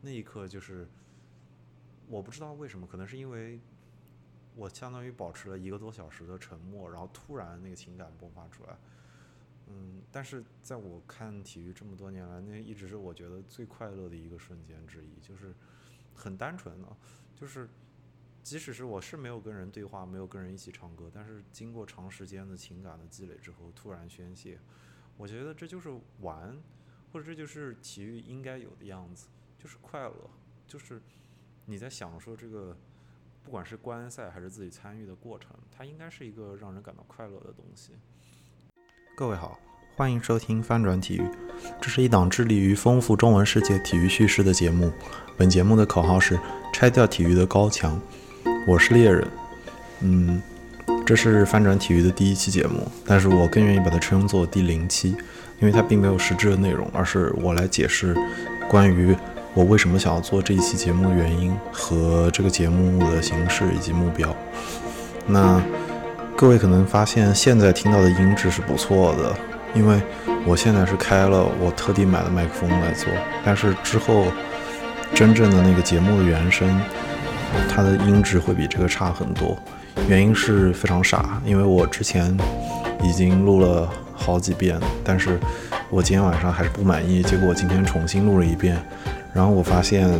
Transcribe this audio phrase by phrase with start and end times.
[0.00, 0.88] 那一刻就是
[2.08, 3.60] 我不知道为什么，可能是因为
[4.56, 8.76] 我相当于保持了一个多小时的沉默，然后突然那个情感迸发出来。
[9.72, 15.54] 嗯，但是在我看体育这么多年来，那一直是我觉得最快乐的一个瞬间之一，就是
[16.12, 16.88] 很单纯的，
[17.36, 17.68] 就是
[18.42, 24.58] 即使是我是没有跟人对话，没有跟人一起唱歌，但是经过长时间的情感的积累之后，突然宣泄，
[25.16, 25.88] 我觉得这就是
[26.20, 26.58] 玩，
[27.12, 29.28] 或者这就是体育应该有的样子，
[29.62, 30.14] 就是快乐，
[30.66, 31.02] 就是
[31.66, 32.74] 你在享受这个，
[33.44, 37.92] 不管是观赛还是自己参与的过程，它应该是一个让人感到快乐的东西。
[39.14, 39.58] 各位好，
[39.94, 41.30] 欢迎收听翻转体育，
[41.78, 44.90] 这是一档致力于丰富中文世界体育叙事的节目。
[45.36, 46.40] 本节目的口号是
[46.72, 48.00] “拆掉体育的高墙”。
[48.66, 49.28] 我是猎人，
[50.00, 50.42] 嗯，
[51.04, 55.10] 这是翻转体育的第一期节目，但是我更愿意把它称作第零期，
[55.60, 58.16] 因为它并没有实质的内容，而是我来解释
[58.70, 59.14] 关于
[59.54, 64.34] 我为什么想要做这一期节目的原因和这个节目的形式以及目标。
[65.26, 65.62] 那。
[66.36, 69.36] 各位可能发现现在听到的音质是不错的，
[69.74, 70.00] 因为
[70.46, 73.08] 我现在是开了我特地买的麦克风来做。
[73.44, 74.24] 但是之后
[75.12, 76.80] 真正的那个节目的原声，
[77.68, 79.54] 它的音质会比这个差很多。
[80.08, 82.34] 原因是非常傻，因为我之前
[83.02, 85.38] 已经录了好几遍，但是
[85.90, 87.22] 我今天晚上还是不满意。
[87.22, 88.82] 结果我今天重新录了一遍，
[89.34, 90.10] 然后我发现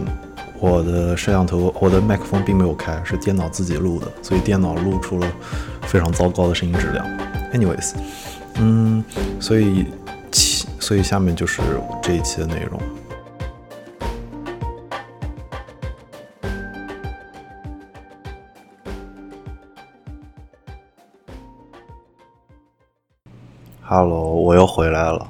[0.58, 5.30] 我的摄像头、我的麦克风并没有开，是电脑自己录的，所以电脑录出了。
[5.82, 7.04] 非常糟糕的声音质量。
[7.52, 7.94] Anyways，
[8.60, 9.04] 嗯，
[9.40, 9.86] 所以，
[10.78, 11.60] 所以下面就是
[12.00, 12.80] 这一期的内容。
[23.82, 25.28] Hello，我又回来了。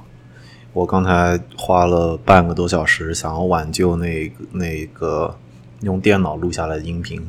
[0.73, 5.37] 我刚才花了半个多小时，想要挽救那那个
[5.81, 7.21] 用电脑录下来的音频，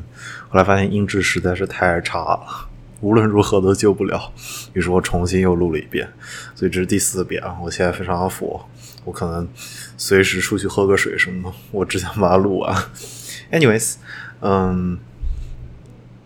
[0.48, 2.68] 后来发现音质实在是太差了。
[3.00, 4.32] 无论如何都救不了，
[4.74, 6.08] 于是我重新又录了一遍，
[6.54, 7.58] 所以这是第四遍啊！
[7.60, 8.64] 我现在非常的佛，
[9.04, 9.48] 我可能
[9.96, 12.72] 随时出去喝个水什么的，我只想把它录完。
[13.50, 13.96] Anyways，
[14.40, 15.00] 嗯，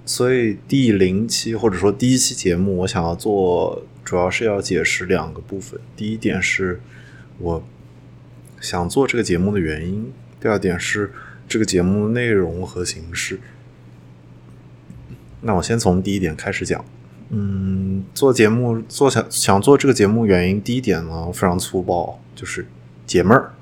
[0.05, 5.81] 所以第零期或者说第一期节目，我想要做，主要是要解释两个部分。
[5.97, 6.83] 第一点是
[7.39, 7.63] 我
[8.61, 11.13] 想做这个节目的原因，第二点是
[11.47, 13.39] 这个节目内容和形式。
[15.43, 16.85] 那我先从第一点开始讲，
[17.29, 22.67] 嗯，做节目做想想做这个节目原因，第一点呢非常粗暴，就是
[23.07, 23.53] 解闷儿。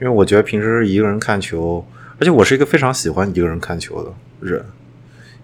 [0.00, 1.84] 因为我觉得平时一个人看球，
[2.18, 4.64] 而且我是一个非常喜欢一个人看球的人。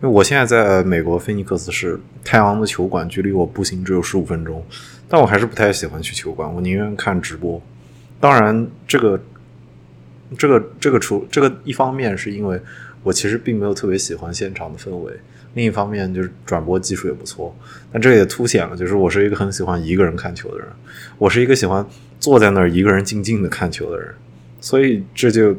[0.03, 4.63] 因为我现在在美国菲尼克斯市，太阳的球馆距离我步行只有十五分钟，
[5.09, 7.61] 但我还是不太喜欢去球馆，我宁愿看直播。
[8.21, 9.21] 当然，这个
[10.39, 12.61] 这个这个除这个一方面是因为。
[13.05, 15.13] 我其实并没有特别喜欢现场的氛围，
[15.53, 17.55] 另一方面就是转播技术也不错，
[17.93, 20.67] 但这也凸显了，就是我是一个很喜欢一个人看球的人，
[21.19, 21.87] 我是一个喜欢
[22.19, 24.15] 坐在那儿一个人静静的看球的人，
[24.59, 25.55] 所以这就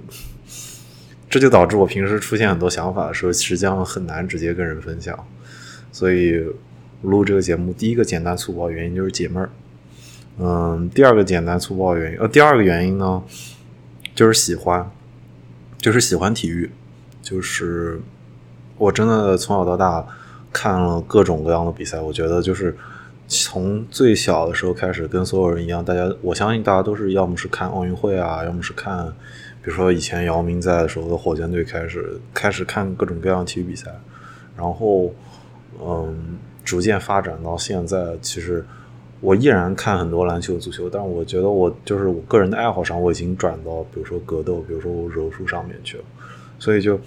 [1.30, 5.16] 这就导致我平时出现很多想法的时候，实际上很难直接跟人分享，
[5.92, 6.44] 所以
[7.02, 9.50] 录这个节目，第一个简单粗暴原因就是解闷儿，
[10.40, 13.24] 嗯，第二个简单粗暴原因，呃，第二个原因呢，
[14.14, 14.90] 就是喜欢，
[15.78, 16.72] 就是喜欢体育。
[17.22, 18.00] 就是
[18.78, 20.06] 我真的从小到大
[20.54, 22.78] 看了各种各样的比赛，我觉得就是
[23.28, 29.08] 从最小的时候开始，跟所有人一样，大家我相信大家都是要么是看奥运会啊，要么是看，
[29.64, 33.90] 比如说以前姚明在的时候的火箭队开始开始看各种各样的体育比赛，
[34.56, 35.12] 然后
[35.84, 38.66] 嗯，逐渐发展到现在，其实
[39.22, 46.04] 我依然看很多篮球、足球，但是我觉得我就是我个人的爱好上，我已经转到比如说格斗，比如说柔术上面去了。
[46.58, 47.00] 所以就，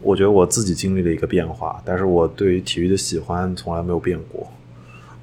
[0.00, 4.46] 我觉得我自己经历了一个变化，但是我对于体育的喜欢从来没有变过。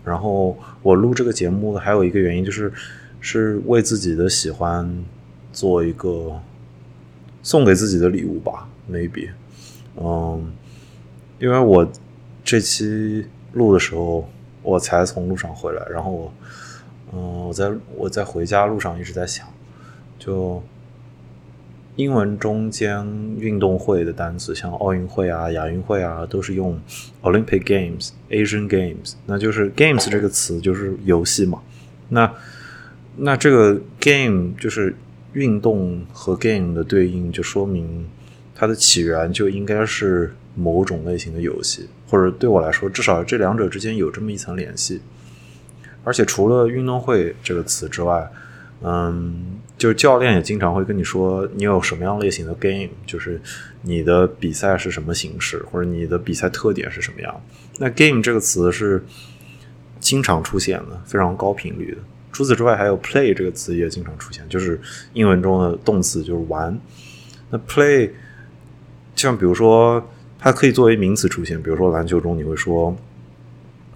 [0.03, 2.71] 然后我录这个节目还有一个原因就是，
[3.19, 5.03] 是为自己的喜欢
[5.51, 6.39] 做一个
[7.43, 9.29] 送给自己的礼物吧，maybe。
[9.95, 10.51] 嗯，
[11.39, 11.87] 因为我
[12.43, 13.25] 这期
[13.57, 14.29] 录的时候
[14.61, 16.33] 我才从路上回来，然后我，
[17.13, 19.45] 嗯，我在我在回家路上一直在想，
[20.19, 20.63] 就。
[21.97, 23.03] 英文中间
[23.39, 26.79] 运动会的单词，像奥运会啊、亚运会啊，都是用
[27.23, 29.13] Olympic Games、Asian Games。
[29.25, 31.59] 那就是 Games 这个词就是游戏嘛。
[32.09, 32.31] 那
[33.15, 34.95] 那这个 Game 就是
[35.33, 38.07] 运动和 Game 的对应，就说明
[38.53, 44.99] 它的起源就应该是某种类型的游戏，或者对我来说，至少这两者之间有这么一层联系。
[46.03, 48.29] 而且除了运动会这个词之外，
[48.81, 49.53] 嗯。
[49.77, 53.39] 就是教练也经常会跟你说，你有什么样类型的 game，就是
[53.83, 57.41] 你的比赛是什么形式，或者你的比赛特点是什么样。
[57.77, 59.05] 那 game 这个词是
[59.99, 61.97] 经常出现的，非常高频率的。
[62.33, 64.81] 除此之外，还有 play 这个词也经常出现，就是
[65.13, 66.75] 英文中的动词，就是玩。
[67.51, 68.09] 那 play，
[69.15, 70.03] 像比如说，
[70.39, 72.95] 它可以作为名词出现，比如说篮球中你会说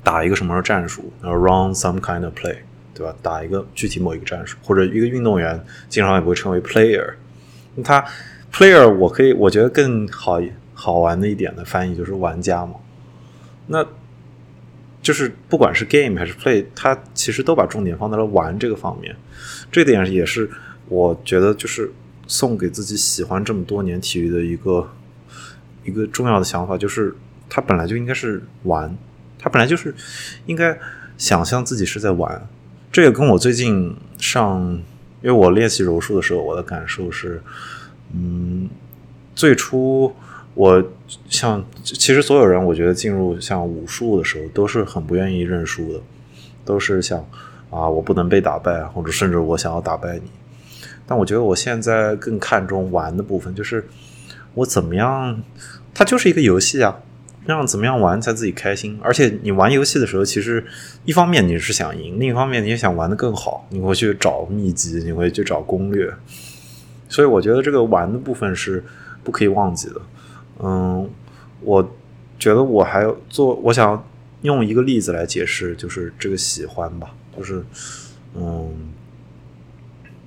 [0.04, 2.58] 打一个什么战术，然后 run some kind of play。
[2.94, 3.16] 对吧？
[3.22, 7.14] 打一个具体某一个战术，或者一个运动员，经常也不会称为 player。
[7.82, 8.06] 他
[8.52, 10.42] player，我可以我觉得更好
[10.74, 12.76] 好玩的一点的翻译就是玩家嘛。
[13.68, 13.84] 那
[15.02, 19.16] 就是不管是 game 还是 play，它其实都把重点放在了玩这个方面。
[19.72, 20.48] 这点也是
[20.90, 21.90] 我觉得就是
[22.28, 24.88] 送给自己喜欢这么多年体育的一个
[25.84, 27.16] 一个重要的想法，就是
[27.50, 28.96] 他本来就应该是玩，
[29.40, 29.94] 他本来就是
[30.46, 30.78] 应该
[31.18, 32.48] 想象自己是在玩。
[32.92, 34.62] 这也跟我最近上，
[35.22, 37.42] 因为我练习柔术的时候，我的感受是，
[38.14, 38.70] 嗯，
[39.34, 40.14] 最初
[40.54, 40.84] 我
[41.30, 46.02] 像其实所有人，我觉得进入像武术的时候，都是很不愿意认输的，
[46.66, 47.20] 都是想
[47.70, 50.24] 啊，我不能被打败，或者甚至我想要打败你。
[51.08, 53.86] 但我觉得我现在更看重玩的部分，就是
[54.56, 55.42] 我怎么样，
[55.94, 57.02] 它就是一个游戏啊。
[57.44, 59.00] 让怎么样玩才自己开心？
[59.02, 60.64] 而且你玩游戏的时候，其实
[61.06, 63.66] 一方面你是想赢，另一方面你也想玩的更好。
[63.70, 66.14] 你会去找秘籍，你会去找攻略。
[67.10, 68.84] 所以我觉得这个玩的部分是
[69.24, 70.02] 不可以忘记的。
[70.60, 71.10] 嗯，
[71.62, 71.82] 我
[72.38, 74.08] 觉得我还做，我想
[74.44, 77.66] 用一个例子来解释，就是这个喜欢吧，就是
[78.36, 78.94] 嗯，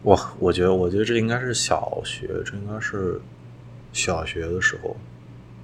[0.03, 3.21] 我我觉得，我觉得这应该是小学，这应该是
[3.95, 4.95] 小学的时候。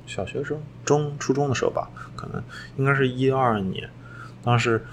[0.07, 2.43] 小学生、中、初中的时候吧，可能
[2.77, 3.89] 应该是一二年。
[4.43, 4.85] 当时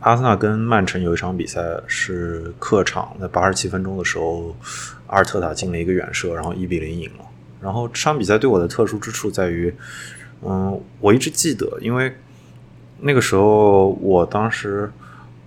[0.00, 4.56] 阿森纳跟曼城有一场比赛是客场，在八十七分钟的时候，
[5.06, 7.24] 阿尔特塔进了一个远射，然后一比零赢了。
[7.60, 9.74] 然后这场比赛对我的特殊之处在于，
[10.42, 12.16] 嗯，我一直记得，因为
[13.00, 14.90] 那个时候我当时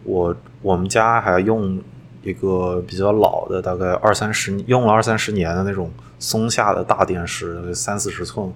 [0.03, 1.81] 我我们家还用
[2.21, 5.91] 一个比较老的，大概二三十用了二三十年的那种
[6.21, 8.53] 松下的大电视，三四十寸。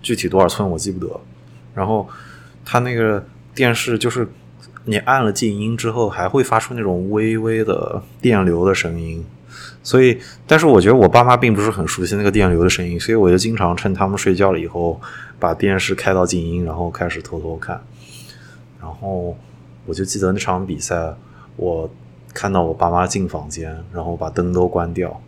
[0.00, 1.20] 具体多少寸我记不得，
[1.74, 2.08] 然后
[2.64, 4.26] 它那个电视就是
[4.84, 9.26] 你按了静音之后，还会发出那种微微的电流的声音。
[9.82, 15.00] 所以，但是我觉得我爸妈并不是很熟悉那个电流的声音，所以我就经常趁他们睡觉了以后，
[15.40, 17.82] 把电视开到静音，然后开始偷偷看。
[18.80, 19.36] 然后
[19.84, 21.12] 我就记得那场比赛，
[21.56, 21.90] 我
[22.32, 25.20] 看到我爸妈进房间，然后把灯都关掉，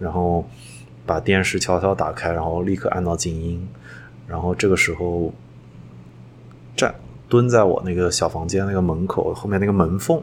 [0.00, 0.44] 然后
[1.08, 3.66] 把电视悄悄打开，然后立刻按到静音。
[4.26, 5.32] 然后这个时候，
[6.76, 6.94] 站
[7.30, 10.22] 蹲在我那个小房间那个门口后面那个门缝，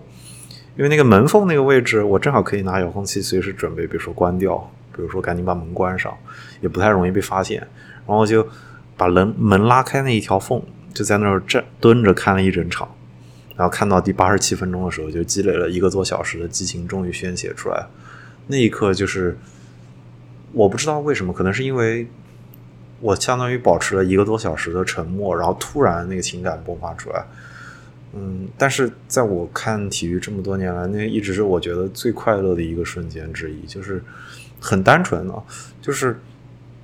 [0.78, 6.16] 因为那个门缝那个位置，我正好可以拿遥控器随时准备，比如说关掉，比如说赶紧把门关上，
[6.62, 7.68] 也不太容易被发现。
[8.08, 8.48] 然后就
[8.96, 10.62] 把门门拉开那一条缝，
[10.94, 12.88] 就在那儿站蹲着看了一整场。
[13.56, 17.88] 然后看到第八十七分钟的时候，就积累了一个多小时的激情终于宣泄出来。
[18.48, 19.36] 那一刻就是
[20.56, 22.07] 我不知道为什么，可能是因为。
[23.02, 27.24] 我相当于保持了一个多小时的沉默，然后突然那个情感迸发出来。
[28.13, 34.02] 嗯，但是在我看体育这么多年来，那一直是我觉得最快乐的一个瞬间之一，就是
[34.60, 35.44] 很单纯的，
[35.81, 36.18] 就是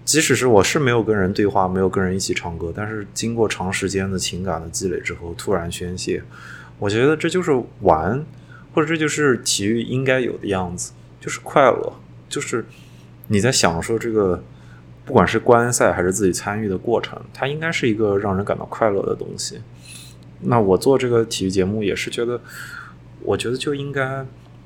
[0.04, 6.22] 即使是我是没有跟人对话，没有跟人一起唱歌，但是经过长时间的情感的积累之后，突然宣泄，
[6.78, 8.24] 我觉得这就是玩，
[8.74, 10.92] 或者这就是体育应该有的样子，
[11.22, 11.94] 就是快乐，
[12.28, 12.66] 就是
[13.32, 14.44] 你在享受这个。
[15.04, 19.60] 不管是观赛还是自己参与的过程，它应该是一个让人感到快乐的东西。
[20.42, 22.40] 那我做这个体育节目也是觉得，
[23.24, 24.24] 我觉得就应该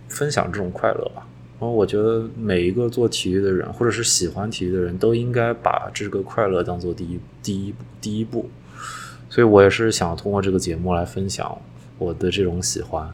[0.10, 1.26] 分享这种快乐吧。
[1.54, 8.50] 然后我觉得每一个做体育的人，或者是喜欢体育的人都应该把这个快乐当做第一第一第一步。
[9.30, 11.58] 所以我也是想通过这个节目来分享
[11.98, 13.10] 我的这种喜欢。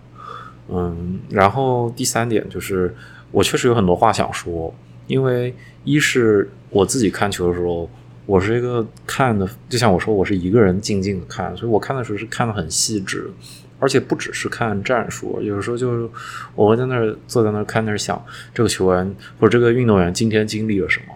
[0.70, 2.94] 嗯，然后第三点就是，
[3.32, 4.74] 我确实有很多话想说。
[5.12, 5.54] 因为
[5.84, 7.90] 一是我自己看球的时候，
[8.26, 13.30] 我是一个看的，就像我说，我是一个人静静的看，所以我看的时候是看的很细致，
[13.78, 16.10] 而且不只是看战术，有时候就是
[16.56, 21.14] 我会在那儿坐在那儿看那儿想这个球员或者这个运动员今天经历了什么，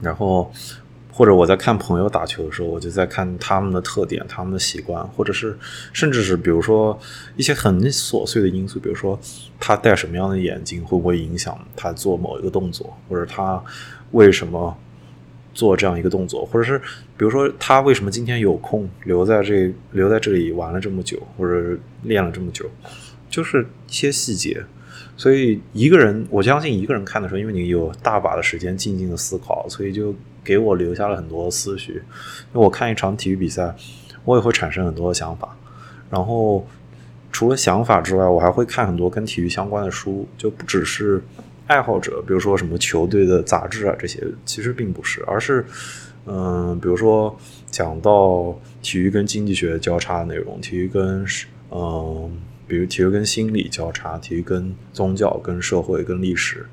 [0.00, 0.52] 然后。
[1.16, 5.56] 或者我在看朋友打球的时候，我就在看他们的特点、他们的习惯，或者是
[5.90, 6.98] 甚至是比如说
[7.36, 9.18] 一些很琐碎的因素，比如说
[9.58, 13.64] 他戴什么样的眼镜会不会影响他做某一个动作，或者他
[14.10, 14.76] 为什么
[15.54, 16.78] 做这样一个动作，或者是
[17.16, 22.68] 比如说他为什么今天有空留在这留在这里玩了这么久，或者练了这么久，
[23.30, 24.62] 就是一些细节。
[25.18, 31.92] 所以一个人，我相信一个人看的时候，因为你有大把的时间静静的思考，所以就给我留下了很多思绪。
[31.92, 33.74] 因为我看一场体育比赛，
[34.26, 35.56] 我也会产生很多的想法。
[36.10, 36.66] 然后
[37.32, 41.22] 除了想法之外，我还会看很多跟体育相关的书，就不只是
[41.66, 45.64] 爱好者，比如说什么球队的杂志啊这些，其实并不是，而是
[46.26, 47.34] 嗯，比如说
[47.70, 51.24] 讲到体育跟经济学交叉的内容，体育跟
[51.70, 52.30] 嗯。
[52.66, 56.66] 比如体育跟心理交叉，体育跟宗教、跟社会、跟历史。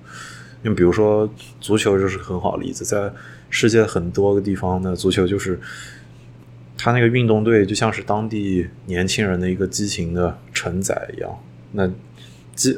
[0.62, 3.12] 你比如说足球就是很好的例子，在
[3.50, 5.59] 世界很多个地方呢，足球就是
[6.77, 11.39] 他那个运动队就像是当地年轻人的一个激情的承载一样。
[11.71, 11.91] 那。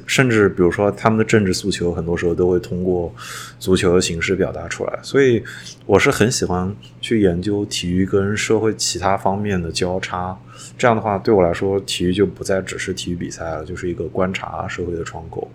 [0.07, 3.13] 甚至比如说他们的政治诉求，很多时候都会通过
[3.59, 4.99] 足球的形式表达出来。
[5.03, 5.43] 所以
[5.85, 10.39] 我是很喜欢去研究体育跟社会其他方面的交叉。
[10.77, 15.49] 这样的话，对我来说，体育就不再只是体育比赛了，就是一个观察社会的窗口。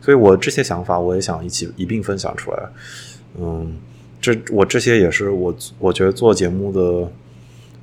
[0.00, 2.58] 所以我这些想法，我也想一起一并分享出来。
[3.38, 3.76] 嗯，
[4.20, 7.12] 这我这些也是我我觉得做节目的，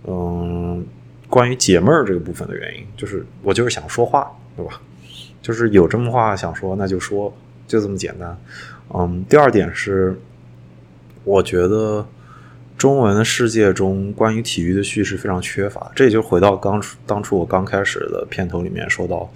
[0.07, 0.85] 嗯，
[1.29, 4.81] 关于解闷儿这个部分的原因，就是我就是想说话，对吧？
[5.41, 7.31] 就是有这么话想说，那就说，
[7.67, 8.37] 就这么简单。
[8.93, 10.17] 嗯，第二点是，
[11.25, 12.05] 我觉得
[12.83, 15.89] 中文的世界中关于体育的叙事非常缺乏。
[15.95, 19.31] 这也就回到刚当初我刚开始的片头里面说到，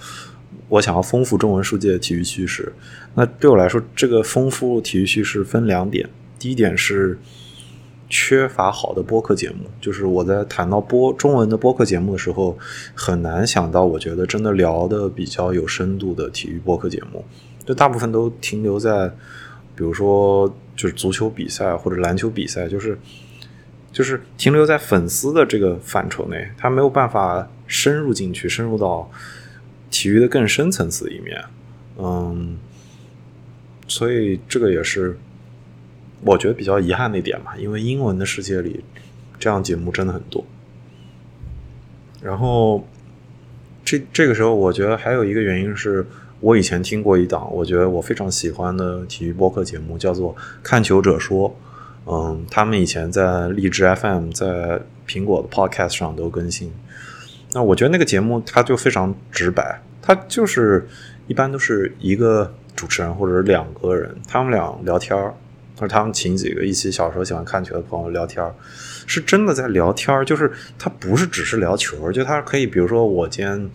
[0.67, 2.73] 我想要丰富中文世界的体育叙事。
[3.15, 7.17] 那对我来说，这个丰富体育叙事分两点，第一点是。
[8.09, 12.57] 缺乏好的播客节目，就是我在谈到播中文的播客节目的时候，
[12.95, 17.25] 很难想到我觉得真的聊的比较有深度的体育播客节目，
[17.65, 19.09] 就大部分都停留在，
[19.75, 22.97] 比如说就是足球比赛或者篮球比赛，就是
[23.91, 29.09] 就是停留在粉丝的这个范畴内，他没有办法深入进去，深入到
[29.89, 31.43] 体育的更深层次里面，
[31.97, 32.57] 嗯，
[33.87, 35.17] 所以这个也是。
[36.25, 38.83] 我觉得比较遗憾的一点嘛，因为英文的世界里，
[39.37, 40.43] 这样节目真的很多。
[42.23, 42.87] 然后，
[43.85, 46.03] 这这个时候，我觉得还有一个原因是，
[46.39, 51.47] 我以前听过一档，我觉得我非常喜欢的体育播客节目，叫做《看球者说》。
[52.07, 56.71] 嗯，他们以前在荔枝 FM、在苹果的 Podcast 上都更新。
[57.53, 60.87] 那我觉得那个节目它就非常直白，它就是
[61.27, 65.33] 一般都是一个主持人或者是两个人，他们俩聊天儿。
[65.79, 68.51] 或者他们请几个一起小时候喜欢看球的朋友聊天儿
[69.05, 73.69] 是真的在聊天儿就是他不是只是聊球就他可以，比如说我今天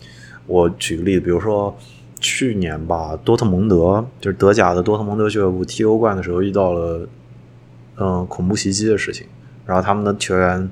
[0.45, 1.73] 我举个例子，比如说
[2.19, 7.07] 去年吧，多特蒙德就是德甲的多特蒙德俱乐部踢欧冠的时候遇到了
[7.97, 9.27] 嗯恐怖袭击的事情，
[9.65, 10.69] 然后他们的球员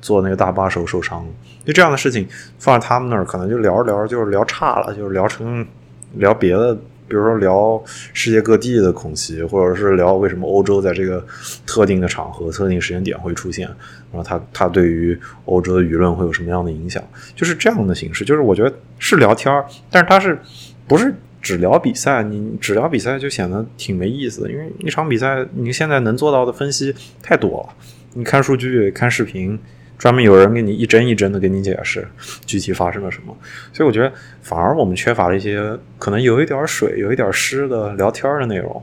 [0.00, 1.26] 坐那个大巴时候受伤，
[1.64, 2.26] 就这样的事情
[2.58, 5.66] 放在他们那儿，可能就聊着聊着就是聊差了，就是聊成
[6.14, 6.76] 聊别的。
[7.08, 11.26] 比如说聊世界各地的恐袭，或者是聊为什么欧洲在这个
[11.66, 13.66] 特定的场合、特定时间点会出现，
[14.12, 17.02] 然后它它对于欧洲的舆论会有什么样的影响？
[17.34, 18.24] 就是这样的形式。
[18.24, 20.38] 就是我觉得是聊天儿，但是它是
[20.86, 22.22] 不是只聊比赛？
[22.22, 27.74] 你只聊比赛就显得挺没意思，因为一场比赛你现在能做到的分析太多了，
[28.14, 29.58] 你看数据、看视频。
[29.98, 32.08] 专门有人给你一帧一帧的给你解释
[32.46, 33.36] 具体发生了什么，
[33.70, 38.82] 所以我觉得反而我们缺乏了一些可能有一点水、有一点湿的聊天的内容，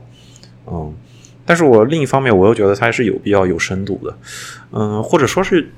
[0.68, 0.94] 嗯，
[1.44, 4.16] 但是我另一方面我又觉得它还是有必要有深度的，
[4.70, 5.68] 嗯，或者说是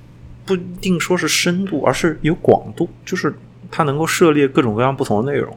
[0.45, 3.33] 不一定说是深度，而是有广度，就是
[3.71, 5.57] 它能够涉猎各种各样不同的内容，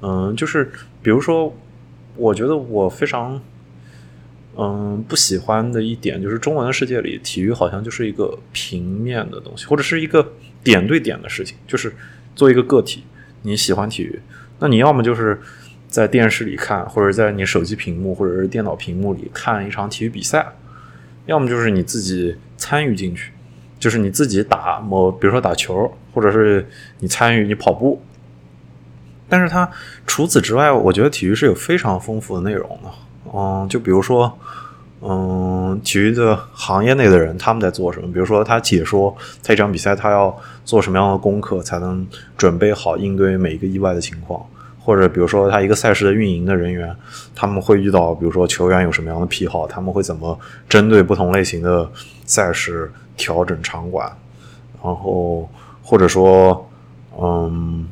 [0.00, 0.70] 嗯，就是
[1.02, 1.54] 比如说，
[2.16, 3.40] 我觉得我非常。
[4.60, 10.32] 嗯，不喜欢的一点就是中文的世界里，体育好像就是一个平面的东西，或者是一个
[10.64, 11.56] 点对点的事情。
[11.68, 11.94] 就是
[12.34, 13.04] 做一个个体，
[13.42, 14.18] 你喜欢体育，
[14.58, 15.40] 那你要么就是
[15.86, 20.44] 在电视里看，或者在你手机屏幕或者是电脑屏幕里看一场体育比赛，
[21.26, 23.30] 要么就是你自己参与进去，
[23.78, 26.66] 就是你自己打某，比如说打球，或者是
[26.98, 28.02] 你参与你跑步。
[29.28, 29.68] 但是它
[30.06, 32.90] 除此之外，我觉得体育是有非常丰富的内容的。
[33.34, 34.32] 嗯，就比如说，
[35.02, 38.10] 嗯，体育的行业内的人他们在做什么？
[38.10, 42.06] 比如说，他解说他一场比赛，他要做什么样的功课才能
[42.38, 44.42] 准备好应对每一个意外的情况？
[44.80, 46.96] 或者，比如说，他一个赛事的运营的人员，
[47.34, 51.86] 他们会遇到，比如说球员有什么样的癖好，他们会怎么针对不同类型的
[52.24, 54.10] 赛事调整场馆？
[54.82, 55.46] 然后，
[55.82, 56.66] 或者说，
[57.20, 57.86] 嗯。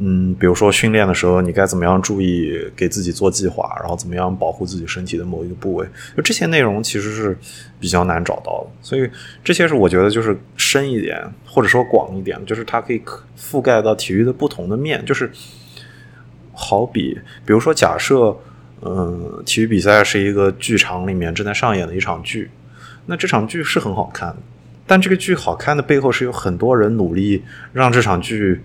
[0.00, 5.84] 嗯，比如说训练的时候，你该怎么样注意给自己做计划，然后怎么样保护自己身体的某一个部位？
[6.16, 7.36] 就这些内容其实是
[7.80, 9.10] 比较难找到的，所以
[9.42, 13.02] 这些是我觉得就是深一点或者说广一点，就是它可以
[13.36, 15.28] 覆盖到体育的不同的面，就是
[16.52, 18.36] 好比，比如说假设，
[18.82, 22.48] 嗯，体育比赛是一个剧场里面正在上演的一场剧，
[23.06, 24.36] 那这场剧是很好看的，
[24.86, 28.60] 但这个剧好看的背后是有很多人努力让这场剧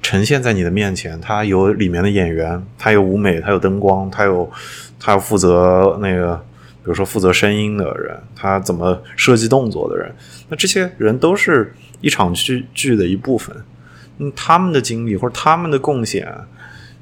[0.00, 4.50] 呈现在你的面前，它有里面的演员，它有舞美，它有灯光，它有
[4.98, 10.14] 它负责那个，比如说负责声音的人，他怎么设计动作的人，
[10.48, 13.54] 那这些人都是一场剧剧的一部分。
[14.18, 16.26] 嗯，他们的经历或者他们的贡献，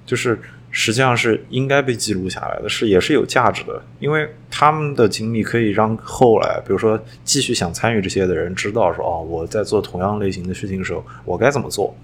[0.05, 0.39] 就是
[0.71, 11.97] 实际上是应该被记录下来的，是也是有价值的，因为他们的经历可以让后来，比如说继续想参与这些的人知道说，哦，我在做同样类型的事情的时候，我该怎么做。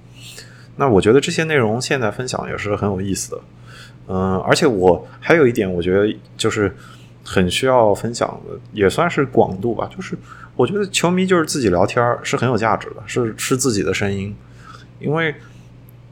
[0.76, 3.41] 那我觉得这些内容现在分享也是很有意思的，
[4.09, 6.75] 嗯，而且我还有一点，我觉得就是
[7.25, 10.17] 很需要分享的，也算是广度吧，就是
[10.57, 14.35] 我觉得球迷就是自己聊天是很有价值的，是是自己的声音。
[15.00, 15.35] 因为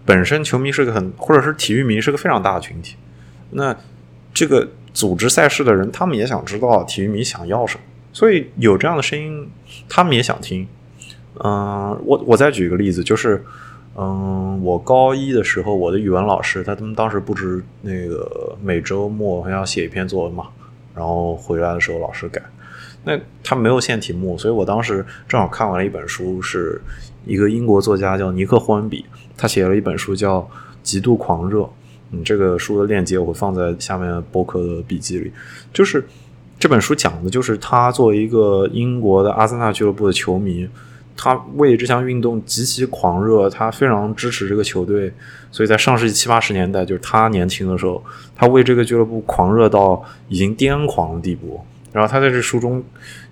[0.04, 2.96] 本身球迷是个很，或者是体育迷是个非常大的群体，
[3.50, 3.76] 那
[4.34, 9.48] 这个组织赛事的人，他们也想知道体育迷想要什么，所以有这样的声音，
[9.88, 10.66] 他们也想听。
[11.44, 13.44] 嗯，我我再举一个例子，就是
[14.00, 20.46] 嗯，我高一的时候，我的语文老师，他他们当时布置那个每周末还要写一篇作文嘛，
[20.94, 22.42] 然后回来的时候老师改，
[23.04, 26.80] 那他没有限题目，所以我当时正好看完了一本书是。
[27.26, 29.04] 一个英国作家叫尼克·霍恩比，
[29.36, 30.40] 他写了一本书叫
[30.82, 31.58] 《极度狂热》。
[32.12, 35.30] 嗯，这个书的链接我会放在下面博客的笔记里。
[35.70, 36.02] 就是
[36.58, 40.66] 这本书讲的就是他作为一个英国的阿森纳俱乐部的球迷，
[41.22, 45.12] 他为这项运动极其狂热，他非常支持这个球队。
[45.50, 48.02] 所以在上世纪七八十年代，就是他年轻的时候，
[48.34, 51.60] 他为这个俱乐部狂热到已经癫狂的地步。
[51.92, 52.82] 然后他在这书中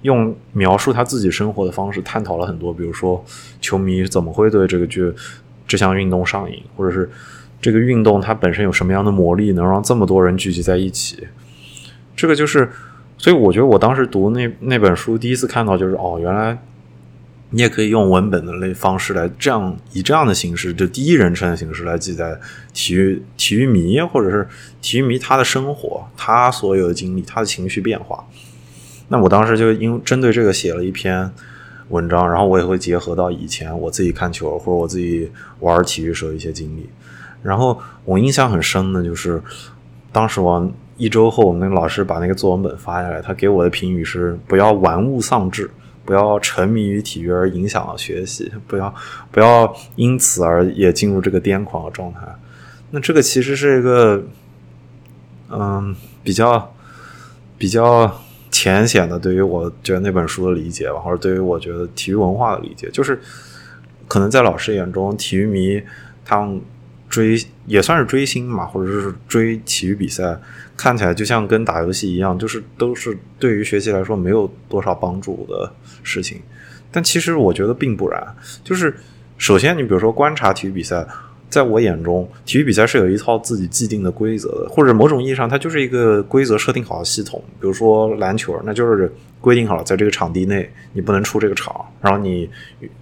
[0.02, 3.25] 用描述他自己生活的方式探讨了很多，比如说
[3.62, 5.11] 球迷怎么会对这个剧
[5.66, 7.09] 这项运动上瘾，或者是
[7.62, 11.26] 这个运动它本身有什么样的魔力，能让这么多人聚集在一起。
[12.14, 12.68] 这个就是，
[13.16, 16.59] 所以我觉得我当时读那那本书，第一次看到就是哦，原来
[17.50, 22.38] 你也可以用文本的类方式来这样以这样的形式，就第一人称的形式来记载
[22.75, 24.46] 体育体育迷或者是
[24.83, 28.22] 体育迷他的生活，他所有的经历，他的情绪变化。
[29.09, 31.31] 那我当时就因针对这个写了一篇
[31.88, 36.88] 文章，然后我也会结合到以前我自己看球或者我自己玩体育时候一些经历。
[37.42, 39.40] 然后我印象很深的就是，
[40.12, 45.70] 当时我一周后，我们那个老师把那个作文本发下来，他给我的评语是：不要玩物丧志，
[46.09, 48.94] 不要沉迷于体育而影响了学习，不要
[49.31, 52.21] 不要因此而也进入这个癫狂的状态。
[52.92, 54.25] 那这个其实是一个，
[55.51, 56.75] 嗯，比较
[57.59, 58.18] 比较。
[58.51, 63.21] 浅显的对于我觉得那本书的理解吧，或者对于我觉得体育文化的理解，就是
[64.09, 65.81] 可能在老师眼中，体育迷
[66.25, 66.59] 他们
[67.11, 70.40] 追也算是追星嘛，或者是追体育比赛，
[70.79, 75.71] 看起来就像跟打游戏一样，就是都是对于学习来说没有多少帮助的
[76.02, 76.40] 事情。
[76.90, 78.22] 但其实我觉得并不然，
[78.64, 78.94] 就是
[79.37, 81.06] 首先你比如说观察体育比赛。
[81.50, 87.42] 在我眼中，体育比赛是有一套自己既定的规则的，或者某种意义上，它就是一个规则设定好的系统。
[87.58, 92.50] 比如说篮球，那就是规定好了，在这个场地内你不能出这个场，然后你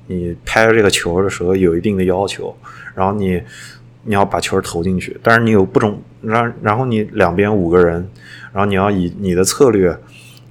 [0.07, 2.57] 你拍这个球的时候有一定的要求，
[2.95, 3.43] 然后你
[4.05, 8.09] 你要把球投进去，但是你有不种，然然后你两边五个人，
[8.53, 9.99] 然后你要以你的策略。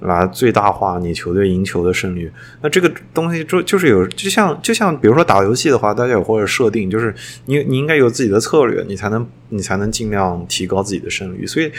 [0.00, 2.30] 来最大化你球队赢球的胜率，
[2.60, 7.14] 那这个东西就就是有，就像就像比如说打游戏的话，大家有或者设定，就是
[7.46, 11.46] 你你应该有自己的策略，你才能你才能尽量提高自己的胜率。
[11.46, 11.72] 所以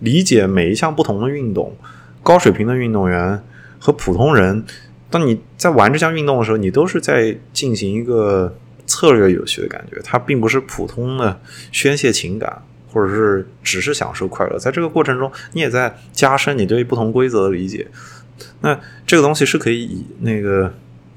[0.00, 1.74] 理解每一项不同的运动，
[2.22, 3.42] 高水平的运动员
[3.78, 4.62] 和普通人，
[5.08, 8.54] 当你在玩这项运动的时候，你都是在进行一个
[8.86, 11.40] 策略游戏的感觉，它并不是普通的
[11.72, 12.62] 宣泄情感。
[12.94, 17.86] 或者是只是享受快乐，在这个过程中，你也在加深你对不同规则的理解。
[18.60, 20.72] 那这个东西是可以以那个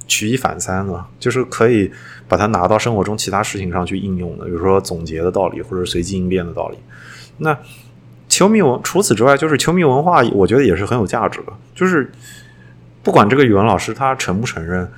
[0.08, 1.92] 举一反三的，就是可以
[2.28, 6.78] 把它拿到生活中其他事情上去应用的，比如说总结的道理，或者随机应变的道理。
[7.38, 7.56] 那
[8.28, 11.54] 球迷文除此之外，就是球迷文化，我觉得也是很有价值的。
[11.76, 12.12] 就是
[13.04, 14.92] 不管这个语文老师他承不承认，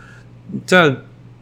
[0.66, 0.96] 在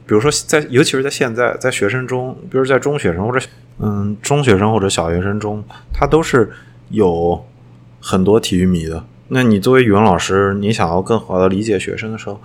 [0.07, 3.45] 比如说在，尤其是在现在，在学生中，比如在中学生或者。
[3.79, 6.51] 嗯，中学生或者小学生中，他都是
[6.89, 7.45] 有
[8.01, 9.05] 很多体育迷的。
[9.27, 12.41] 那你作为语文老师，你想要更好的理解学生的时候，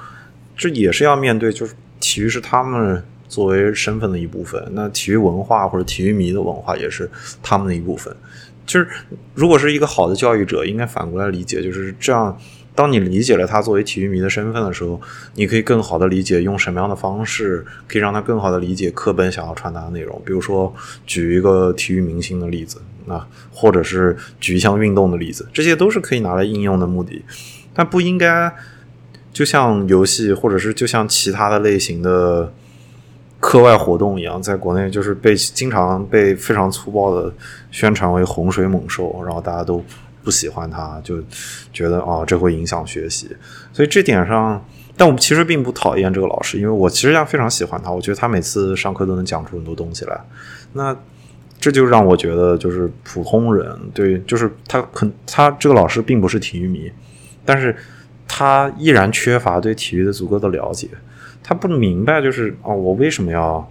[0.54, 4.62] 这也是要面对，就是体育是他们作为身份的一部分。
[4.72, 7.10] 那体育文化或者体育迷的文化也是
[7.42, 8.14] 他们的一部分。
[8.66, 8.86] 就是
[9.34, 12.38] 如果是一个好的教育者，应该反过来理解，就是这样，
[12.74, 14.98] 当你理解了他作为体育迷的身份的时候，
[15.34, 20.20] 你可以更好的理解用什么样的方式可以让他更好的理解课本想要传达的内容。
[20.24, 20.74] 比如说，
[21.06, 27.22] 举一个体育明星的例子，那或者是举一项运动的例子，这些都是可以拿来应用的目的。
[27.74, 28.50] 但不应该
[29.34, 32.50] 就像游戏，或者是就像其他的类型的
[33.38, 37.30] 课外活动一样，在国内就是被经常被非常粗暴的
[37.70, 39.84] 宣传为洪水猛兽，然后大家都。
[40.22, 41.22] 不喜欢他，就
[41.72, 43.28] 觉得哦，这会影响学习。
[43.72, 44.64] 所以这点上，
[44.96, 47.90] 但我们其实并不讨厌这个老师，因为我其实也非常喜欢他。
[47.90, 50.20] 我觉得他每次上课都能讲出很多东西来。
[50.72, 50.96] 那
[51.60, 56.90] 这就让我觉得，就是普通人对，就是他很他这个老师并不是体育迷，
[57.44, 57.74] 但是
[58.26, 60.88] 他依然缺乏对体育的足够的了解。
[61.42, 63.70] 他不明白，就是哦，我为什么要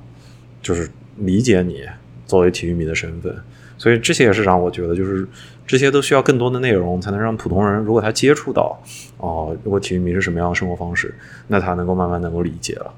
[0.62, 1.84] 就是理解你
[2.26, 3.36] 作为体育迷的身份。
[3.78, 5.28] 所以这些也是让我觉得，就是
[5.67, 8.78] 这些都需要更多的内容，才能让普通人，如果他接触到，
[9.17, 11.15] 哦，如果体育迷是什么样的生活方式，
[11.47, 12.93] 那他能够慢慢能够理解了。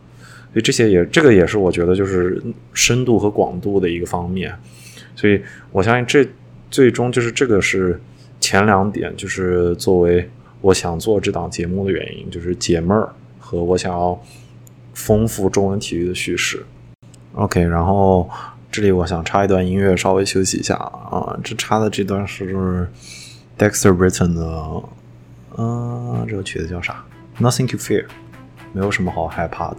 [0.52, 2.42] 所以这些也，这个也是我觉得就是
[2.74, 4.52] 深度和广度的一个方面。
[5.16, 5.40] 所以
[5.72, 6.28] 我相信这
[6.72, 8.02] 最终就是这个是
[8.40, 10.28] 前两点，就是作为
[10.62, 14.20] 我想做这档节目的原因，就是解闷儿和我想要
[14.94, 16.66] 丰富中文体育的叙事。
[17.34, 18.28] OK，然后。
[18.74, 21.38] 这里我想插一段音乐，稍微休息一下啊。
[21.44, 22.90] 这插的这段是
[23.56, 24.84] Dexter Britton 的，
[25.60, 27.06] 嗯，这个曲子叫啥
[27.40, 28.08] ？Nothing to fear，
[28.72, 29.78] 没有什么好害怕的。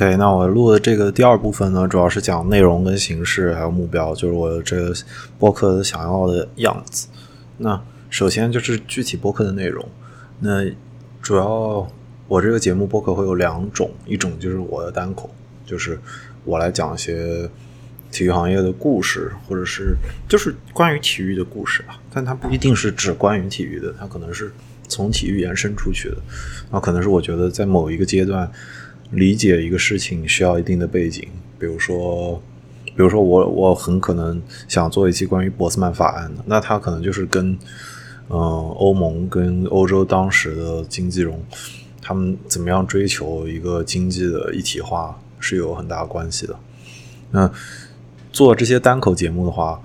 [0.00, 4.94] OK，那我录的这个第二部分呢，主要是讲内容跟形式还有目标，就是我这个
[5.38, 7.06] 播客想要的样子。
[7.58, 9.86] 那首先就是具体播客的内容。
[10.38, 10.64] 那
[11.20, 11.86] 主要
[12.28, 15.28] 我这个节目播客会有两种，一种就是我的单口，
[15.66, 16.00] 就是
[16.46, 17.46] 我来讲一些
[18.10, 19.94] 体育行业的故事，或者是
[20.26, 22.00] 就是关于体育的故事吧。
[22.10, 24.50] 但它不一定是只关于体育的，它可能是
[24.88, 26.16] 从体育延伸出去的。
[26.70, 28.50] 那可能是我觉得在某一个阶段。
[29.10, 31.26] 理解一个事情需要一定的背景，
[31.58, 32.40] 比如说
[32.84, 37.58] 比如说我我很可能想做一期关于博斯曼法案的，那它可能就是跟
[38.28, 38.38] 嗯
[38.76, 41.42] 欧盟跟欧洲当时的经济融，
[42.00, 46.56] 他们怎么样追求一个经济的一体化是有很大关系的。
[47.32, 47.50] 那
[48.32, 49.80] 做这些单口节目的话，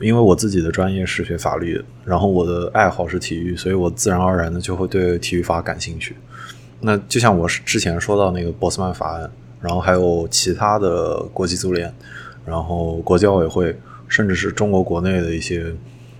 [0.00, 6.14] 因为我自己的专业是学法律，然后我的爱好是体育，所以我自然而然的就会对体育法感兴趣。
[6.80, 11.92] 那就像我之前说到那个博斯曼法案，然后还有其他的国际足联，
[12.44, 13.76] 然后国际奥委会，
[14.08, 15.74] 甚至是中国国内的一些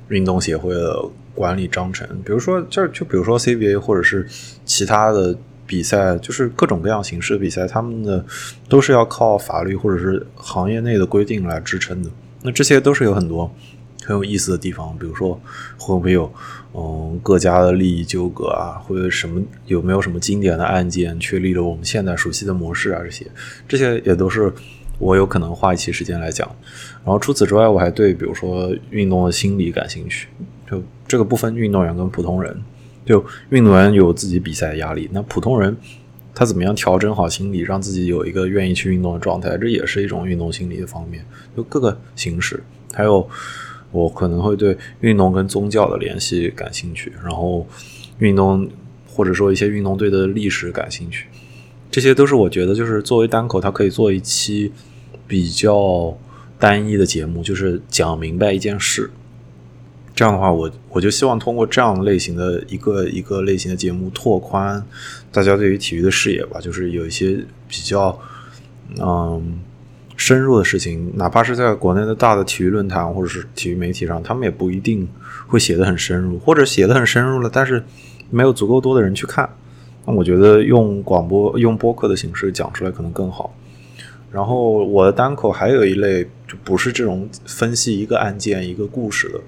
[0.09, 1.03] 运动协会的
[1.35, 4.27] 管理章程，比如说就就比如说 CBA 或者是
[4.65, 8.25] 其他的比赛，就是各种各样形式的比赛，他们的
[8.69, 12.11] 都是要靠法律或者是行业内的规定来支撑的。
[12.43, 13.53] 那这些都是有很多
[14.07, 15.39] 很有意思的地方，比如说
[15.77, 16.33] 会不会有
[16.73, 23.27] 嗯各家的利益纠葛啊，或者什么有没有什么经典的案件确立了我们现在熟悉的模式啊，这些
[23.67, 24.53] 这些也都是
[25.01, 26.49] 我有可能花一期时间来讲。
[27.05, 30.29] 然后除此之外，我还对比如说运动的心理感兴趣，
[30.71, 32.57] 就这个不分运动员跟普通人，
[33.05, 35.77] 就运动员有自己比赛的压力，那普通人
[36.33, 41.25] 他怎么样调整好心理，让自己有一个愿意去运动的状态，这也是一种运动心理的方面，
[41.57, 42.63] 就各个形式，
[42.95, 43.29] 还有。
[43.93, 47.67] 我可能会对运动跟宗教的联系感兴趣，然后
[48.19, 48.69] 运动
[49.07, 51.27] 或者说一些运动队的历史感兴趣，
[51.91, 54.73] 这些都是我觉得就是作为单口，它可以做一期
[55.27, 56.17] 比较
[56.59, 59.11] 单一的节目，就是讲明白一件事。
[60.15, 64.85] 这样的话，我我就希望通过这样类型的一个一个类型的节目，拓宽
[65.31, 68.19] 大家对于体育的视野吧，就是有一些比较
[69.01, 69.61] 嗯。
[70.17, 75.07] 深入的事情，哪怕是在国内的大的体育论坛或者是体育媒体上，他们也不一定
[75.47, 77.85] 会写的很深入，或者写的很深入了，但是
[78.31, 79.49] 没有足够多的人去看。
[80.07, 83.55] 那我觉得用广播、用播客的形式讲出来可能更好。
[84.33, 89.41] 然后我的单口还有一类，就不是这种分析一个案件、一个故事的，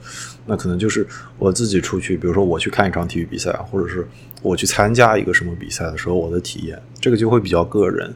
[0.46, 1.06] 那可能就是
[1.38, 4.06] 我自己出去，比如说我去看一场体育比赛，或者是
[4.40, 8.14] 我去参加一个什么比赛的时候，我的体验，这个就会比较个人。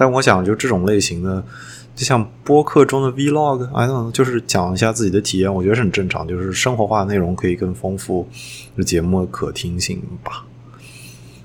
[0.00, 1.44] 但我想，就这种类型的，
[1.94, 6.26] 就像播客中的 Vlog，I don't 就是讲一下自己的体验，我觉得是很正常。
[6.26, 8.26] 就是生活化的内容可以更丰富
[8.86, 10.46] 节目的可听性吧。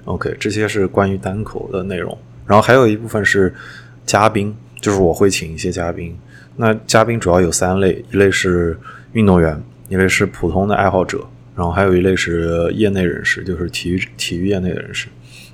[0.06, 2.18] OK，这些是关于单口的内容。
[2.46, 3.54] 然后还有一部分是
[4.06, 6.18] 嘉宾，就是我会请一些嘉宾。
[6.56, 8.80] 那嘉宾主要有三类：一类是
[9.12, 15.10] 运动员，一类是普通的爱好者，然后还有一类是业内人士，就是体育体育业内的人士。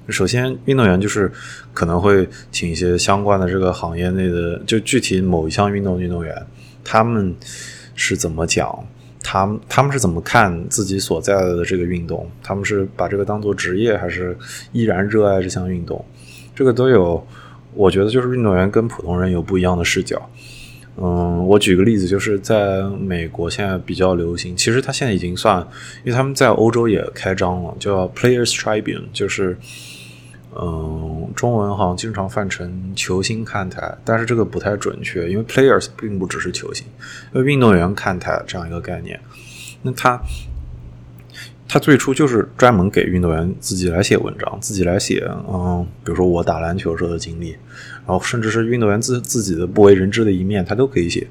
[0.09, 1.31] 首先，运动员就是
[1.73, 6.35] 可能会请一些相关的这个行业内的，就具体某一项运动运动员，
[6.83, 7.35] 他们
[7.95, 8.87] 是怎么讲，
[9.23, 14.37] 他们他们是怎么看自己所在的这个运动，他们是把这个当做职业，还是
[14.71, 16.03] 依然热爱这项运动，
[16.55, 17.25] 这个都有。
[17.73, 20.29] 我觉得就是运动员跟普通人有不一样的视角。
[20.97, 25.65] 嗯，我举个例子，就是在美国现在比较流行，其实他现在已经算，
[26.03, 29.57] 因为他们在欧洲也开张了，叫 Players Tribune，就是。
[30.53, 36.85] 嗯，中文好像经常翻成球星看台，但是这个不太准确，因为 players 并不只是球星，
[37.33, 39.19] 因为运动员看台这样一个概念。
[39.81, 40.19] 那他
[41.67, 47.51] 他最初就是专门给运动员自己来写文章，自己来写，嗯，比如说我打篮球时候的经历，
[48.05, 51.25] 然后甚至是运动员自自己的不为人知的一面，他都可以写。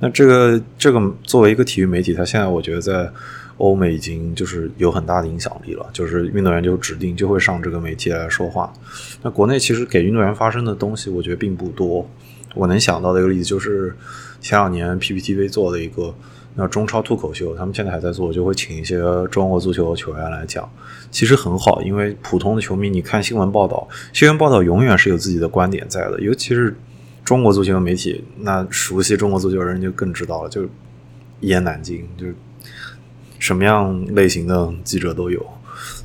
[0.00, 3.10] 那这个这个作为一个体育媒体，他现在我觉得在。
[3.58, 8.72] 欧美已经就是有很大的影响力了，就是运动员就指定就会上这个媒体来说话。
[9.22, 12.08] 那国内其实给运动员发声的东西，我觉得并不多。
[12.54, 13.94] 我能想到的一个例子就是
[14.40, 16.14] 前两年 PPTV 做的一个
[16.54, 18.98] 那中超脱口秀，他们现在还在做，就会请一些
[19.30, 20.68] 中国足球球员来讲，
[21.10, 26.74] 其实很好，因为普通的球迷你看新闻报道，新闻报道永远是有自己的观点在的，尤其是
[27.24, 30.62] 中国足球媒体，那熟悉中国足球的人就更知道了，就
[31.40, 32.26] 一言难尽，就。
[33.38, 35.44] 什么样类型的记者都有，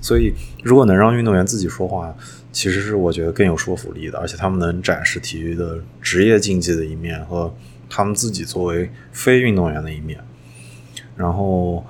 [0.02, 0.32] 所以
[0.64, 2.14] 如果能让运动员自己说话，
[2.52, 7.52] 其实是我觉得更有说服力的，而且他们能展示体育的职业竞技的一面和
[7.90, 10.20] 他们自己作为非运动员的一面。
[11.18, 11.84] 然后，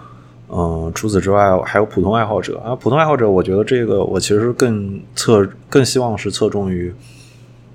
[0.48, 6.94] 嗯，除此之外还有普通爱好者啊，普通爱好者，我觉得这个我其实更侧更希望是侧重于，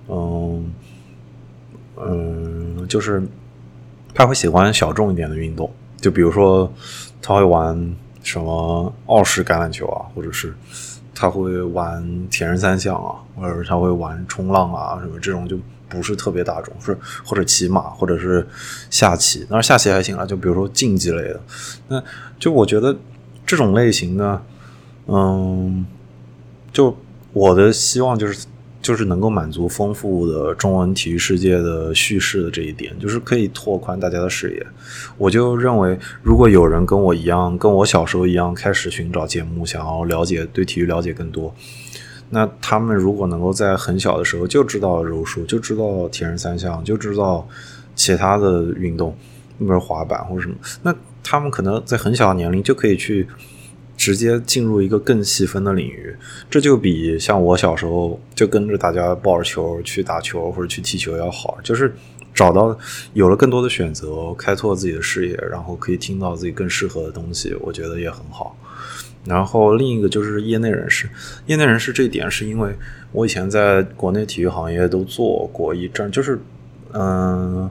[0.09, 0.73] 嗯
[1.97, 3.23] 嗯，就是
[4.15, 6.73] 他会喜欢小众一点的运动，就比如说。
[7.21, 10.55] 他会玩什么澳式橄榄球啊，或者是
[11.15, 18.47] 他会玩铁人三项啊，或者是他会玩冲浪啊，什么这种就不是特别大众，是或者骑马，或者是
[18.91, 19.41] 下棋。
[19.49, 21.41] 当然下棋还行啊，就比如说竞技类的。
[21.89, 22.03] 那
[22.39, 22.97] 就我觉得
[23.47, 24.43] 这种类型呢，
[25.07, 25.87] 嗯，
[26.73, 26.97] 就
[27.33, 28.47] 我的希望就是
[28.81, 34.67] 就是能够满足丰富的中文体育世界的叙事的这一点，就是可以拓宽大家的视野。
[35.17, 41.55] 我就认为，如果有人跟我一样，跟我小时候一样，开始寻找节目，想要了解对体育了解更多，
[42.31, 47.47] 那他们如果能够在很小的时候就知道柔术，就知道铁人三项，就知道
[47.95, 49.15] 其他的运动，
[49.59, 53.27] 比如滑板或者什么，那他们可能在很小的年龄就可以去。
[53.99, 56.17] 直接进入一个更细分的领域，
[56.49, 61.93] 这就比像我小时候就跟着大家抱着球去打球或者去踢球要好，就是
[62.33, 62.79] 找到
[63.13, 68.57] 有了更多的选择，开拓自己的视野，然后可以听到自己更适合的东西，我觉得也很好。
[69.27, 71.11] 然后另一个就是业内人士，
[71.47, 72.73] 业内人士这一点是因为
[73.11, 76.39] 我以前在国内体育行业都做过一阵，就是
[76.93, 77.69] 嗯，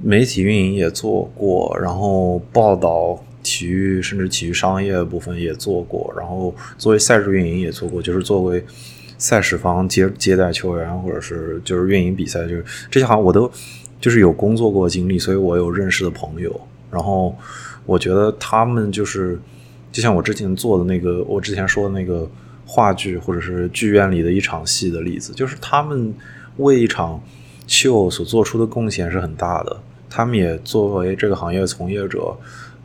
[0.00, 3.20] 媒体运营也做过，然后报道。
[3.46, 8.64] 体育甚至体育商业部分也做过，然后作为赛事运营也做过，就是作为
[9.16, 13.48] 赛事方接接待球员或者是就是运营比赛，就是这些好像我都
[14.00, 17.36] 就是有工作过经历，所以我有认识的朋友，然后
[17.84, 19.38] 我觉得他们就是
[19.92, 22.28] 就像我之前做的那个，我之前说的那个
[22.66, 26.12] 话剧或者是剧院里的一场戏的例子，就是他们
[26.56, 27.22] 为一场
[27.68, 29.76] 秀所做出的贡献是很大的，
[30.10, 32.36] 他们也作为这个行业从业者。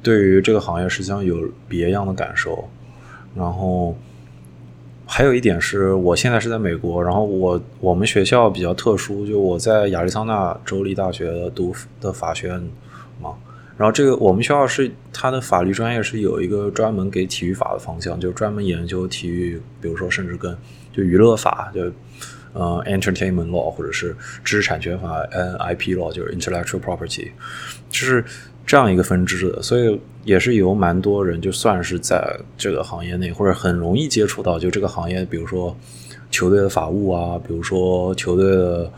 [0.03, 2.67] 对于这个行业实际上有别样的感受，
[3.35, 3.95] 然后
[5.05, 12.59] 还有一点是我现在是在美国，然后我我们学校比较特殊，就我在亚利桑那州立大学读的法学院
[13.21, 13.35] 嘛，
[13.77, 20.57] 然后这个我们学校是它的法律专业是有一个专门给体育法的方向，就专门研究体育，比如说甚至跟
[20.91, 21.91] 就娱乐法，就
[22.53, 27.29] 呃 entertainment law 或者是知识产权法 NIP law 就是 intellectual property，
[27.89, 28.25] 就是。
[28.65, 35.75] 这样一个分支的，所以也是有蛮多人，就算是在这个行业内，或者很容易接触到就这个行业，比如说
[36.29, 38.91] 球队的法务啊，比如说球队的，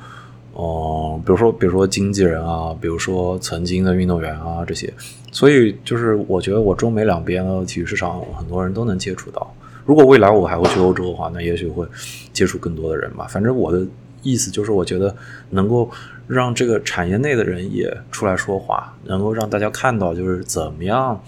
[0.55, 4.93] 嗯，比如说比如说经纪人啊，比如说曾经的运动员啊这些，
[5.31, 9.51] 所以就是我觉得我中美两边的体育市场，很多人都能接触到。
[9.85, 11.85] 如果未来我还会去欧洲的话，那也许会
[12.31, 13.25] 接触更多的人吧。
[13.27, 13.85] 反正我的
[14.23, 15.15] 意思就是，我觉得
[15.51, 15.91] 能够。
[16.25, 21.21] 让这个产业内的人也出来说话，能够让大家看到，就是怎么样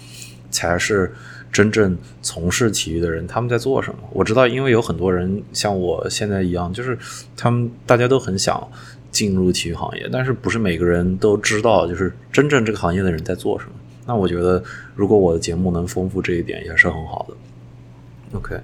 [0.49, 1.13] 才是
[1.51, 3.99] 真正从事体育的人，他们在做什么。
[4.13, 6.97] 我知道，因为有很多人像我现在一样，就是
[7.36, 8.65] 他们大家都很想
[9.12, 13.73] 进入体育行业，但是不是每个人都知道，就是真正这个行业的人在做什么。
[14.05, 14.63] 那我觉得，
[14.95, 18.38] 如果我的节目能丰富这一点，也是很好的。
[18.38, 18.55] OK，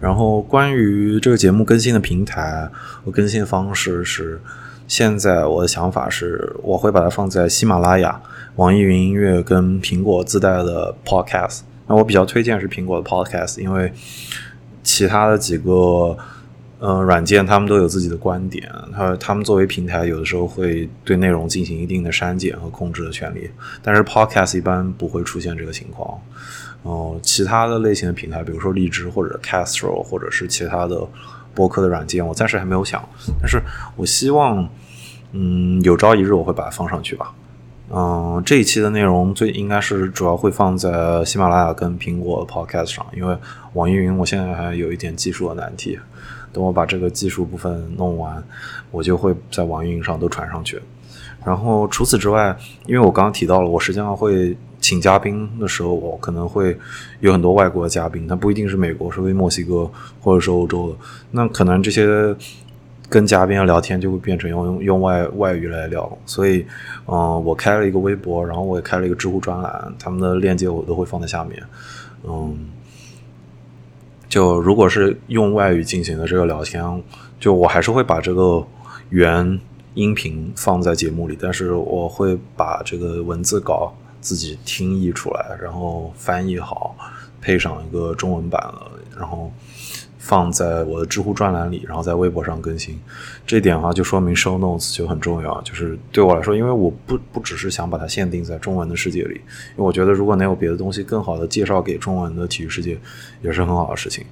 [0.00, 2.68] 然后关于这个节目更新的平台
[3.04, 4.40] 和更新的方式是。
[4.86, 8.18] 现在我的想法是，我会把它放在喜马拉雅、
[8.56, 11.60] 网易云音乐跟苹果自带的 Podcast。
[11.86, 13.92] 那我比较推荐是苹果的 Podcast，因为
[14.82, 16.16] 其他的几个
[16.78, 23.50] 呃软件他们都有自己的观点，他他们作为平台有的时候会对内容进行一定的删减和控制的权利，
[23.82, 26.18] 但是 Podcast 一般不会出现这个情况。
[26.82, 31.06] 哦，其他的类型的平台，比如说荔枝或者 Castro，或者是其他的。
[31.54, 33.02] 播客的软件，我暂时还没有想，
[33.40, 33.60] 但是
[33.96, 34.68] 我希望，
[35.32, 37.34] 嗯，有朝一日我会把它放上去吧。
[37.90, 43.36] 嗯，这一期的内容最应该是主要会放在喜马拉雅跟苹果 Podcast 上，因为
[43.72, 45.98] 网易云我现在还有一点技术的难题，
[46.52, 48.40] 等我把这个技术部分弄完，
[48.92, 50.80] 我就会在网易云上都传上去。
[51.48, 52.56] 然后除此之外，
[52.86, 54.56] 因为我刚刚提到了，我实际上会。
[54.80, 56.78] 请嘉宾的时候，我可能会
[57.18, 60.96] 有很多外国的嘉宾，他不一定是美国，是为墨西哥或者是欧洲的。
[61.32, 62.06] 那可能这些
[63.08, 66.08] 跟嘉宾聊天就会变成用用外外语来聊。
[66.24, 66.64] 所以，
[67.06, 71.60] 嗯，我开了一个微博，然后我也开了一个知乎专栏，他们的链接我都会放在下面。
[72.22, 72.56] 嗯，
[74.28, 77.02] 就如果是用外语进行的这个聊天，
[77.40, 78.64] 就我还是会把这个
[79.10, 79.58] 原
[79.98, 83.92] 音频放在节目里，但是我会把这个文字稿。
[84.20, 86.96] 自己听译出来，然后翻译好，
[87.40, 89.50] 配上一个中文版了，然后
[90.18, 92.98] 放在我的知乎专栏里，然后在微博上更新。
[93.46, 95.62] 这点的话，就说明 show notes 就很重要。
[95.62, 102.98] 就是对我来说，因为我不不只是想把它限定在中文的世界里，因为我觉得如果能有别的东西更好的介绍给中文的体育世界，
[103.40, 104.26] 也是很好的事情。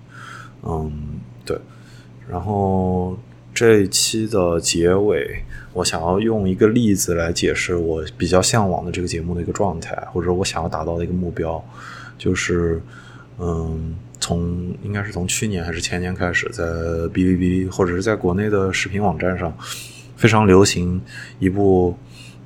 [0.64, 1.57] 嗯，对。
[2.28, 3.16] 然后
[3.57, 5.42] 这一期的结尾。
[5.72, 11.62] 我想要用一个例子来解释我比较向往的这个节目的一个状态，或者我想要达到的一个目标，
[12.16, 12.80] 就是，
[13.38, 16.64] 嗯，从应该是从去年还是前年开始，在
[17.12, 19.54] 哔哩哔哩或者是在国内的视频网站上，
[20.16, 21.00] 非常流行
[21.38, 21.94] 一部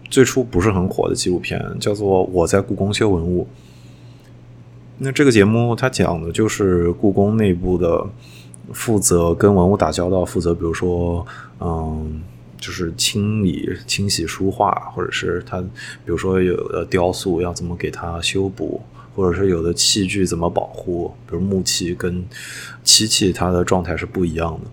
[0.08, 3.42] 最初不是很火的纪录片，叫做《我在故宫修文物》。
[4.98, 8.04] 那这个节目它讲的就是故宫内部的
[8.72, 11.26] 负责跟文物打交道，负责比如说，
[11.60, 12.22] 嗯，
[12.58, 15.66] 就是清理、清洗书画，或者是他，比
[16.06, 18.80] 如说有的雕塑要怎么给它修补，
[19.16, 22.24] 或者是有的器具怎么保护，比如木器跟
[22.84, 24.70] 漆器，它的状态是不一样的，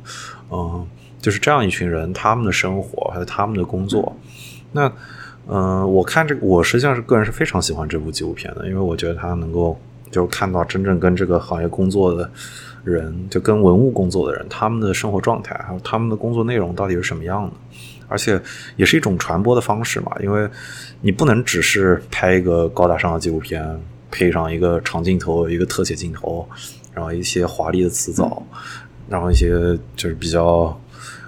[0.52, 0.86] 嗯，
[1.22, 4.16] 就是这样一群人，他们的生活还有他们的工作，
[4.74, 4.92] 那，
[5.48, 9.80] 嗯，我看这个，我实际上是个人是非常喜欢这部纪录片的，因为我觉得它能够
[10.12, 12.30] 就是看到真正跟这个行业工作的。
[12.92, 17.54] 人就跟文物工作的人，他们的生活状态还有他们的工作内容到底是什么样的，
[18.08, 18.42] 而且
[18.76, 20.12] 也是一种传播的方式嘛。
[20.22, 20.50] 因为
[21.02, 23.80] 你不能只是拍一个高大上的纪录片，
[24.10, 26.48] 配上一个长镜头、一个特写镜头，
[26.94, 28.42] 然后一些华丽的辞藻，
[29.08, 29.50] 然后一些
[29.96, 30.80] 就是比较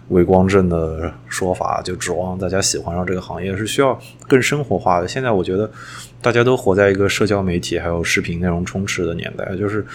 [0.09, 5.07] 伪光正的说法，就指望大家喜欢上这个行业，是需要更生活化的。
[5.07, 5.69] 现在我觉得
[6.21, 9.85] 大家都活在一个社交媒体还有视频内容充斥的年代，就是。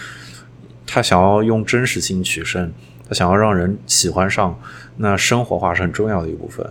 [0.85, 2.71] 他想要用真实性取胜，
[3.07, 4.57] 他想要让人喜欢上，
[4.97, 6.65] 那生活化是很重要的一部分。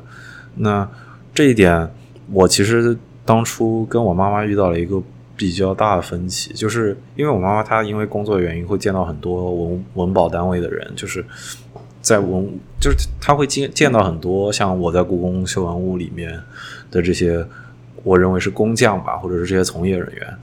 [0.57, 0.89] 那
[1.35, 1.91] 这一点，
[2.33, 5.03] 我其实当初跟我妈妈遇到了一个
[5.37, 11.25] 比较大的分歧，就是因为我妈妈她因为工作原因会见到很多文文保单位的人，就是
[12.01, 12.49] 在文，
[12.81, 16.41] 就是他会见见到很多像我在故宫修文物里面
[16.91, 17.45] 的这些，
[18.05, 20.39] 我认为是工匠吧，或者是这些从业人员。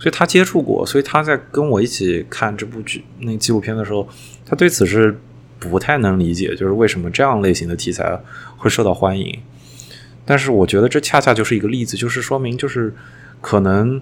[0.00, 4.08] 所以他接触过，所以他在跟我一起看这部剧那纪录片的时候，
[4.46, 5.16] 他对此是
[5.58, 8.18] 不太能理解，就是为什么这样类型的题材
[8.56, 9.38] 会受到欢迎。
[10.24, 12.94] 但是我觉得这恰恰就是一个例子，就是说明就是
[13.42, 14.00] 可能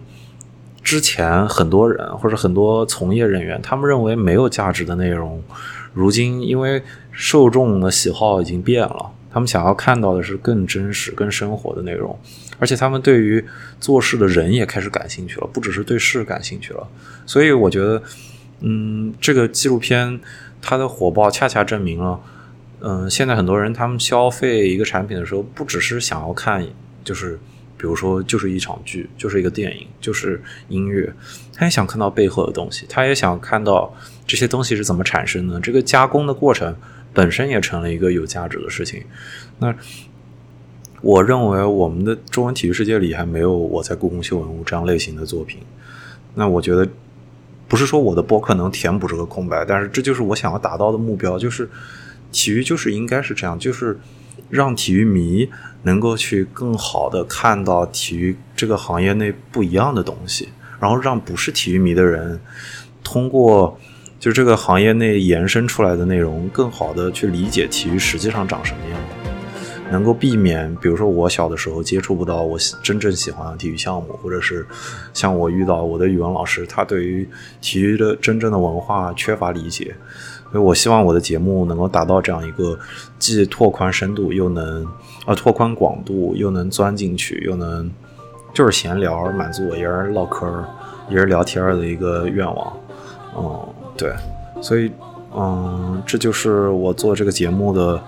[0.84, 5.42] 之前很多人或者很多从业人员，他们认为没有价值的内容，
[5.92, 6.80] 如今因为
[7.11, 9.11] 受众的喜好已经变了。
[9.30, 12.18] 他们想要看到的是更真实、更生活的内容，
[12.59, 13.44] 而且他们对于
[13.80, 16.86] 做事的人也开始感兴趣了，不只是对事感兴趣了。
[17.24, 18.02] 所以我觉得，
[18.61, 20.20] 嗯，这个纪录片
[20.61, 22.20] 它的火爆恰恰证明了，
[22.80, 26.66] 嗯，现在很多人他们消费一个产品的时候，不只是想要看，
[27.04, 27.38] 就是
[27.76, 31.12] 比如说就是一场剧，就是一个电影，就是音乐，
[31.54, 33.94] 他也想看到背后的东西，他也想看到
[34.26, 36.76] 这些东西是怎么产生的，这个加工的过程。
[37.14, 39.02] 本身也成了一个有价值的事情。
[39.59, 39.74] 那
[41.01, 45.61] 我认为我们的中文体育世界里还没有我在故宫修文物这样类型的作品。
[46.34, 46.86] 那我觉得
[47.66, 51.68] 不是说我的博客能填补这个空白，但是这就是我想要达到的目标，就是
[52.32, 53.99] 体育就是应该是这样，就是
[54.51, 55.49] 让体育迷
[55.82, 60.49] 能够去更好的看到体育这个行业内不一样的东西，
[60.80, 62.40] 然后让不是体育迷的人
[63.03, 63.78] 通过。
[64.20, 69.01] 就这个行业内延伸出来的内容，更好的去理解体育实际上长什么样，
[69.91, 74.66] 能够避免，比如说我小的时候接触不到我真正喜欢的体育项目，或者是
[75.12, 77.28] 像我遇到我的语文老师，他对于
[77.61, 79.95] 体育的真正的文化缺乏理解，
[80.53, 82.78] 所以我希望我的节目能够达到这样一个
[83.18, 84.84] 既拓宽深度，又能
[85.26, 87.91] 啊拓宽广度，又能钻进去，又能
[88.53, 90.64] 就是闲聊，满足我一人唠嗑、
[91.11, 92.76] 一人聊天的一个愿望，
[93.36, 93.68] 嗯。
[93.97, 94.14] 对，
[94.62, 94.93] 所以，
[95.36, 98.01] 嗯，这就是我做这个节目的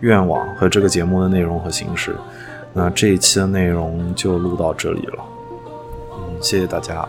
[0.00, 2.16] 愿望和这个节目的内容和形式。
[2.72, 5.24] 那这一期的内容就录到这里了，
[6.12, 7.08] 嗯，谢谢大家。